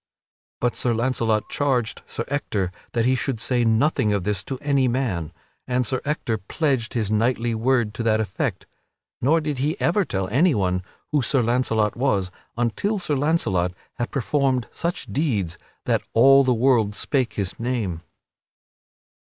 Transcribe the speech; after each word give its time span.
But 0.59 0.75
Sir 0.75 0.95
Launcelot 0.95 1.47
charged 1.51 2.01
Sir 2.07 2.25
Ector 2.27 2.71
that 2.93 3.05
he 3.05 3.13
should 3.13 3.39
say 3.39 3.63
nothing 3.63 4.13
of 4.13 4.23
this 4.23 4.43
to 4.45 4.57
any 4.57 4.87
man; 4.87 5.31
and 5.67 5.85
Sir 5.85 6.01
Ector 6.05 6.39
pledged 6.39 6.95
his 6.95 7.11
knightly 7.11 7.53
word 7.53 7.93
to 7.93 8.01
that 8.01 8.19
effect. 8.19 8.65
(Nor 9.21 9.41
did 9.41 9.59
he 9.59 9.79
ever 9.79 10.03
tell 10.03 10.27
anyone 10.29 10.81
who 11.11 11.21
Sir 11.21 11.43
Launcelot 11.43 11.95
was 11.95 12.31
until 12.57 12.97
Sir 12.97 13.13
Launcelot 13.15 13.73
had 13.99 14.09
performed 14.09 14.67
such 14.71 15.05
deeds 15.05 15.59
that 15.85 16.01
all 16.13 16.43
the 16.43 16.51
world 16.51 16.95
spake 16.95 17.33
his 17.33 17.59
name.) 17.59 18.01